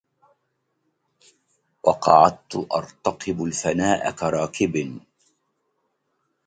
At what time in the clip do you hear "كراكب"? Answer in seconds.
4.11-4.99